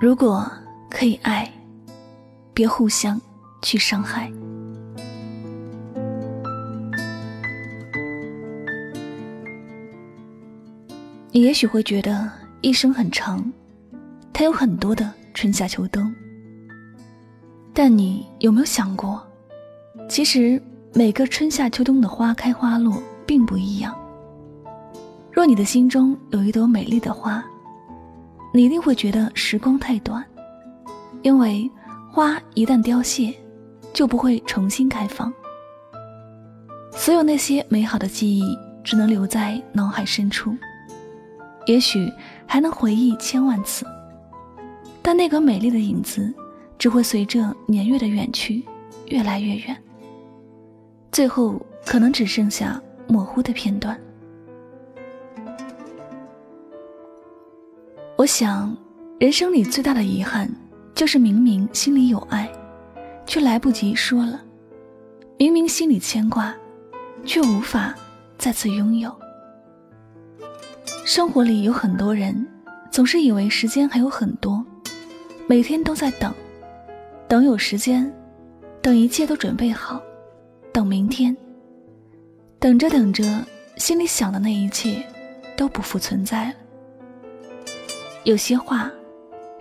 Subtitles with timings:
[0.00, 0.50] 如果
[0.90, 1.50] 可以爱，
[2.54, 3.20] 别互相
[3.62, 4.32] 去伤害。
[11.32, 12.30] 你也许会觉得
[12.60, 13.52] 一生很长，
[14.32, 16.12] 它有很多的春夏秋冬。
[17.82, 19.26] 但你有没有想过，
[20.06, 20.62] 其实
[20.92, 23.98] 每个春夏秋冬的花开花落并不一样。
[25.32, 27.42] 若你的心中有一朵美丽的花，
[28.52, 30.22] 你一定会觉得时光太短，
[31.22, 31.70] 因为
[32.12, 33.34] 花一旦凋谢，
[33.94, 35.32] 就不会重新开放。
[36.92, 40.54] 所有那些美好的记忆，只能留在脑海深处。
[41.64, 42.12] 也许
[42.44, 43.86] 还能回忆千万次，
[45.00, 46.30] 但那个美丽的影子，
[46.80, 48.64] 只会随着年月的远去，
[49.08, 49.76] 越来越远。
[51.12, 54.00] 最后可能只剩下模糊的片段。
[58.16, 58.74] 我想，
[59.18, 60.50] 人生里最大的遗憾，
[60.94, 62.50] 就是明明心里有爱，
[63.26, 64.38] 却来不及说了；
[65.36, 66.54] 明明心里牵挂，
[67.26, 67.94] 却无法
[68.38, 69.14] 再次拥有。
[71.04, 72.48] 生活里有很多人，
[72.90, 74.64] 总是以为时间还有很多，
[75.46, 76.32] 每天都在等，
[77.30, 78.12] 等有时间，
[78.82, 80.02] 等一切都准备好，
[80.72, 81.34] 等明天。
[82.58, 83.22] 等着等着，
[83.76, 85.00] 心里想的那一切
[85.56, 86.54] 都不复存在了。
[88.24, 88.90] 有些话，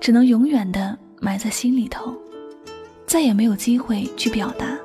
[0.01, 2.11] 只能永远的埋在心里头，
[3.05, 4.75] 再也没有机会去表达。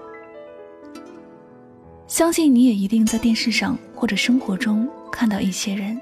[2.07, 5.99] 相信你也一定在电视上或者生活中看到一些人。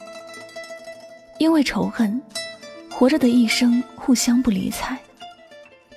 [1.38, 2.20] 因为仇恨，
[2.90, 4.98] 活着的一生互相不理睬，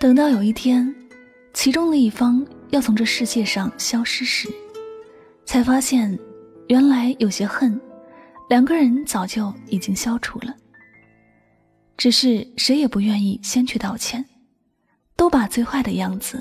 [0.05, 0.93] 等到有一天，
[1.51, 4.47] 其中的一方要从这世界上消失时，
[5.45, 6.15] 才发现，
[6.67, 7.81] 原来有些恨，
[8.47, 10.55] 两个人早就已经消除了。
[11.97, 14.23] 只是谁也不愿意先去道歉，
[15.15, 16.39] 都把最坏的样子、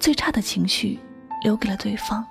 [0.00, 0.98] 最差的情绪
[1.44, 2.26] 留给了对方，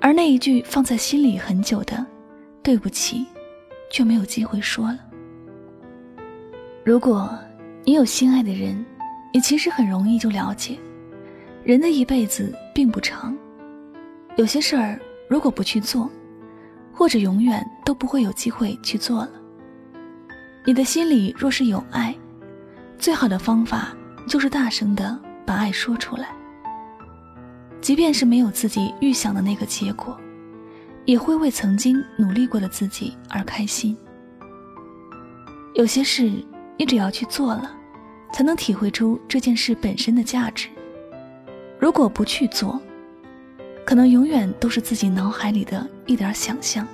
[0.00, 2.04] 而那一句放在心里很久的
[2.64, 3.24] “对不起”。
[3.92, 4.98] 却没有机会说了。
[6.84, 7.32] 如果
[7.84, 8.84] 你有心爱的人，
[9.32, 10.78] 你其实很容易就了解，
[11.64, 13.36] 人的一辈子并不长，
[14.36, 16.10] 有些事儿如果不去做，
[16.92, 19.30] 或者永远都不会有机会去做了。
[20.66, 22.14] 你的心里若是有爱，
[22.98, 23.94] 最好的方法
[24.28, 26.28] 就是大声的把爱说出来，
[27.80, 30.16] 即便是没有自己预想的那个结果。
[31.06, 33.96] 也会为曾经努力过的自己而开心。
[35.74, 36.30] 有些事，
[36.76, 37.74] 你只要去做了，
[38.32, 40.68] 才能体会出这件事本身的价值。
[41.78, 42.80] 如果不去做，
[43.84, 46.86] 可能永远都是自己脑海里的一点想象。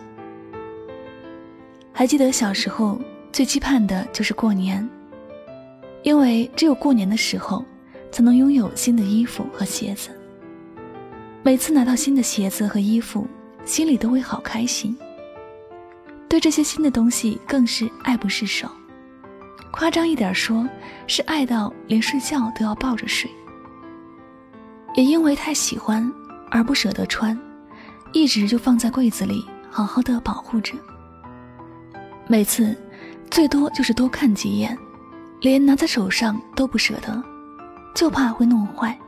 [1.93, 3.01] 还记得小时候
[3.33, 4.89] 最期盼的就是过年，
[6.03, 7.65] 因为只有过年的时候，
[8.11, 10.11] 才能拥有新的衣服和鞋子。
[11.43, 13.27] 每次拿到新的鞋子和衣服。
[13.65, 14.97] 心里都会好开心，
[16.29, 18.69] 对这些新的东西更是爱不释手。
[19.71, 20.69] 夸张一点说，
[21.07, 23.31] 是爱到连睡觉都要抱着睡。
[24.95, 26.11] 也因为太喜欢
[26.51, 27.39] 而不舍得穿，
[28.13, 30.75] 一直就放在柜子里，好好的保护着。
[32.27, 32.77] 每次
[33.31, 34.77] 最多就是多看几眼，
[35.41, 37.23] 连拿在手上都不舍得，
[37.95, 38.99] 就怕会弄坏。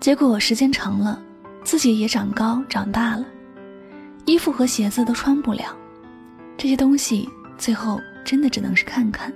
[0.00, 1.22] 结果时间长了。
[1.64, 3.26] 自己也长高长大了，
[4.24, 5.76] 衣服和鞋子都穿不了，
[6.56, 7.28] 这些东西
[7.58, 9.32] 最后真的只能是看看，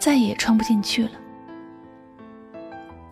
[0.00, 1.10] 再也穿不进去了。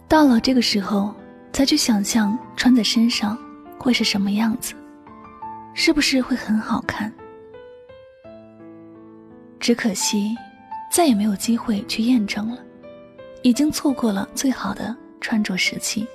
[0.09, 1.15] 到了这个时候，
[1.53, 3.37] 才去想象穿在身上
[3.79, 4.73] 会是什么样子，
[5.75, 7.13] 是不是会很好看？
[9.61, 10.35] 只可惜，
[10.91, 12.59] 再也没有机会去验证了，
[13.43, 16.07] 已经错过了最好的穿着时期。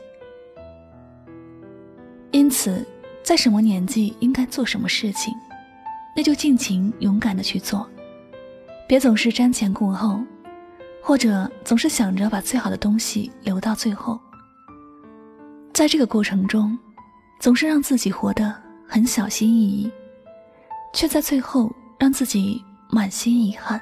[2.32, 2.84] 因此，
[3.22, 5.36] 在什么年纪应该做什么事情，
[6.16, 7.88] 那就尽情勇敢的去做，
[8.92, 10.20] 别总是瞻前顾后，
[11.02, 14.20] 或者总是想着把最好的东西留到最后。
[15.72, 16.78] 在这个过程中，
[17.40, 18.54] 总是让自己活得
[18.86, 19.90] 很小心翼翼，
[20.94, 23.80] 却在最后让自己满心遗憾。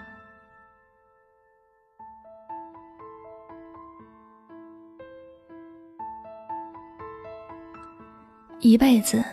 [8.59, 9.25] 一辈子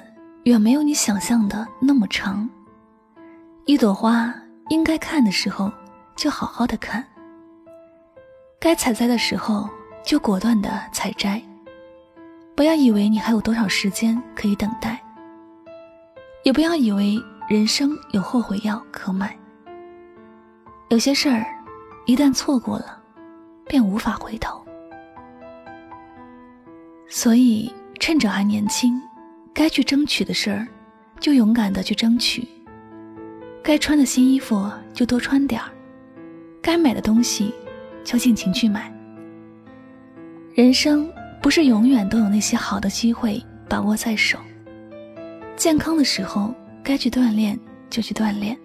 [0.44, 2.48] 远没有你想象的那么长。
[3.66, 4.34] 一朵花
[4.68, 5.70] 应该看的时候
[6.16, 7.04] 就好好的看，
[8.58, 9.68] 该采摘的时候
[10.04, 11.40] 就果断的采摘，
[12.54, 15.00] 不要以为你还有多少时间可以等待，
[16.42, 17.16] 也不要以为
[17.48, 19.36] 人生有后悔药可买。
[20.88, 21.46] 有些事儿，
[22.06, 23.00] 一旦错过了，
[23.68, 24.64] 便无法回头。
[27.08, 29.00] 所以，趁着还年轻，
[29.54, 30.66] 该去争取的事儿，
[31.20, 32.42] 就勇敢的去争取；
[33.66, 35.68] 该穿的新衣服就多穿点儿，
[36.62, 37.52] 该买的东西
[38.04, 38.94] 就尽情去买。
[40.54, 44.38] 人生不是永远都有那些好的机会把握在手。
[45.56, 47.58] 健康的时候该去锻炼
[47.90, 48.56] 就去锻炼，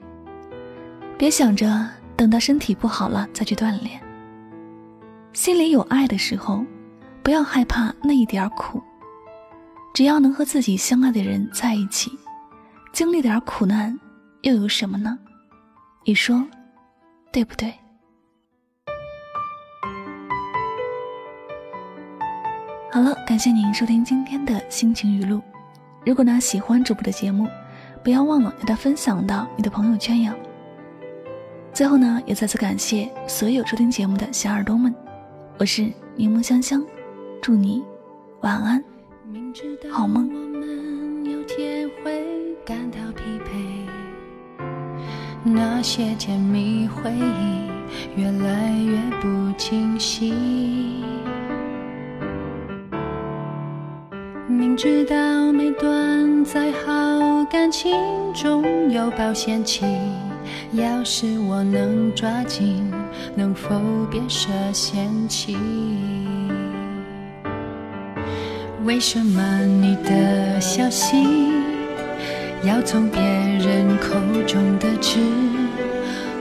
[1.18, 4.00] 别想着等到身体不好了再去锻炼。
[5.33, 6.63] 心里有爱的时候，
[7.24, 8.80] 不要害怕那一点苦。
[9.95, 12.12] 只要能和自己相爱的人在一起，
[12.94, 14.00] 经历点苦难
[14.41, 15.19] 又有什么呢？
[16.03, 16.43] 你说，
[17.31, 17.71] 对不对？
[22.91, 25.39] 好了，感谢您收听今天的心情语录。
[26.03, 27.47] 如果呢喜欢主播的节目，
[28.03, 30.33] 不要忘了给它分享到你的朋友圈哟。
[31.71, 34.93] 最后呢，也再次感谢所有收听节目的小耳朵们，
[35.59, 36.83] 我是柠檬香香，
[37.43, 37.83] 祝你
[38.41, 38.83] 晚安，
[39.91, 40.27] 好梦。
[45.53, 49.27] 那些甜蜜回忆越来越不
[49.57, 50.33] 清晰。
[54.48, 57.92] 明知道每段再好感情
[58.33, 59.86] 总有保鲜期，
[60.74, 62.92] 要是我能抓紧，
[63.36, 63.69] 能否
[64.09, 65.57] 别设限期？
[68.83, 71.15] 为什么你的消息
[72.63, 74.16] 要从别人口
[74.46, 75.19] 中得知？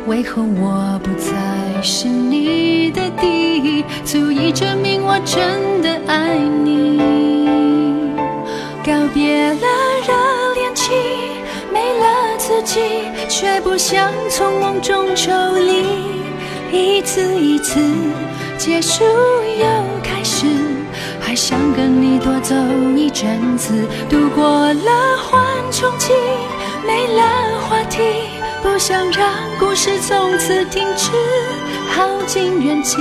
[0.06, 7.00] 为何我不再是你的第一，足以证明我真的爱你？
[8.84, 9.66] 告别了
[10.06, 10.92] 热恋期，
[11.72, 12.80] 没了自己，
[13.26, 15.84] 却不想从梦中抽离。
[16.70, 17.80] 一次一次
[18.58, 19.66] 结束又
[20.02, 20.46] 开始，
[21.18, 22.54] 还想跟你多走
[22.94, 23.72] 一阵子。
[24.08, 25.42] 度过了花
[25.80, 26.12] 冲期，
[26.86, 27.22] 没了
[27.62, 28.02] 话题，
[28.62, 29.26] 不想让
[29.58, 31.10] 故事从此停止。
[31.88, 32.98] 耗尽元气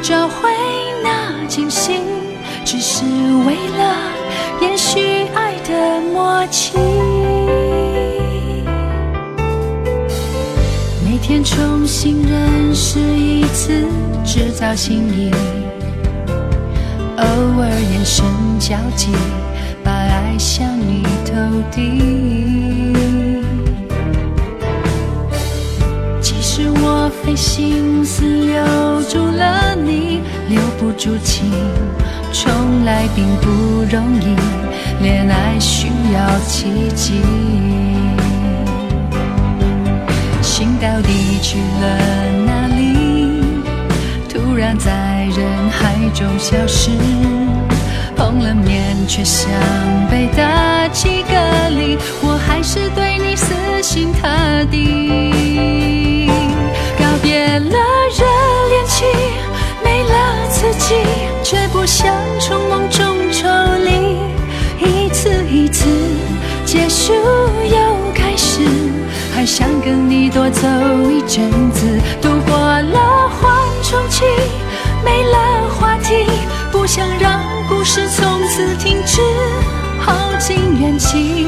[0.00, 0.48] 找回
[1.04, 2.00] 那惊喜，
[2.64, 3.04] 只是
[3.46, 3.94] 为了。
[4.62, 6.78] 延续爱的默契，
[11.04, 13.84] 每天重新认识一次，
[14.24, 15.30] 制造心意，
[17.18, 17.24] 偶
[17.60, 18.24] 尔眼神
[18.58, 19.12] 交集，
[20.30, 21.34] 爱向你投
[21.72, 22.94] 递。
[26.20, 31.50] 即使我费心思留住了你，留不住情。
[32.32, 34.36] 从来并不容易，
[35.02, 37.22] 恋爱需要奇迹。
[40.40, 41.98] 心到底去了
[42.46, 43.42] 哪里？
[44.28, 46.92] 突然在人海中消失，
[48.20, 49.50] 碰了面却像
[50.10, 51.34] 被大气隔
[51.70, 51.96] 离。
[52.20, 54.28] 我还是对你死心塌
[54.70, 56.28] 地，
[56.98, 57.78] 告别了
[58.18, 58.26] 热
[58.68, 59.06] 恋期，
[59.82, 60.96] 没了刺激。
[61.42, 63.48] 却不想从梦中抽
[63.82, 64.18] 离，
[64.86, 65.88] 一次一次
[66.66, 68.60] 结束又开始，
[69.34, 70.68] 还想跟你多走
[71.10, 71.98] 一阵子。
[72.20, 73.50] 度过了缓
[73.82, 74.24] 冲期，
[75.02, 76.26] 没了话题，
[76.70, 77.40] 不想让
[77.80, 79.22] 故事从此停止。
[79.98, 81.46] 耗尽元气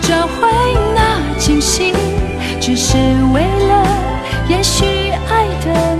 [0.00, 0.48] 找回
[0.94, 1.92] 那惊喜，
[2.58, 2.96] 只是
[3.34, 3.86] 为了
[4.48, 4.86] 延续
[5.28, 5.93] 爱的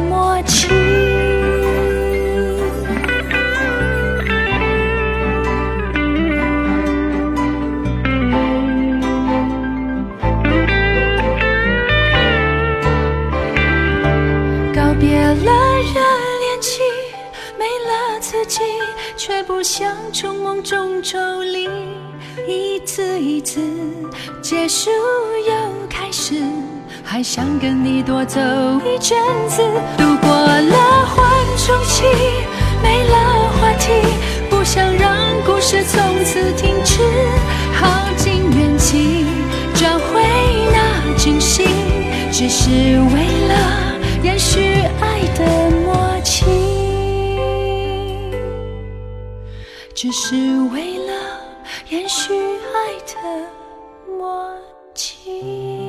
[22.46, 23.60] 一次一次
[24.42, 24.90] 结束
[25.48, 26.34] 又开始，
[27.02, 28.38] 还想跟你多走
[28.84, 29.62] 一阵子。
[29.96, 31.24] 度过了缓
[31.56, 32.04] 冲期，
[32.82, 33.90] 没了话题，
[34.50, 37.00] 不想让故事从此停止。
[37.72, 39.24] 耗尽元气
[39.74, 40.22] 找回
[40.70, 41.64] 那惊喜，
[42.30, 46.44] 只是为了延续爱的默契。
[49.94, 51.12] 只是为了
[51.90, 53.50] 延续爱的
[54.16, 54.56] 默
[54.94, 55.83] 契。